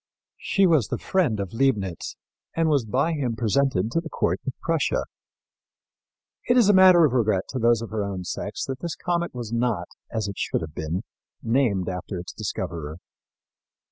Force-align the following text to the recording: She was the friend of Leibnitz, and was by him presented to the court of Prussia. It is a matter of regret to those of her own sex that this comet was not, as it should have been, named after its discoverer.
She 0.39 0.65
was 0.65 0.87
the 0.87 0.97
friend 0.97 1.39
of 1.39 1.53
Leibnitz, 1.53 2.15
and 2.55 2.67
was 2.69 2.85
by 2.85 3.13
him 3.13 3.35
presented 3.35 3.91
to 3.91 4.01
the 4.01 4.09
court 4.09 4.39
of 4.47 4.53
Prussia. 4.59 5.05
It 6.47 6.57
is 6.57 6.67
a 6.69 6.73
matter 6.73 7.05
of 7.05 7.13
regret 7.13 7.43
to 7.49 7.59
those 7.59 7.83
of 7.83 7.91
her 7.91 8.03
own 8.03 8.23
sex 8.23 8.65
that 8.65 8.79
this 8.79 8.95
comet 8.95 9.35
was 9.35 9.53
not, 9.53 9.89
as 10.11 10.27
it 10.27 10.39
should 10.39 10.61
have 10.61 10.73
been, 10.73 11.03
named 11.43 11.87
after 11.87 12.17
its 12.17 12.33
discoverer. 12.33 12.97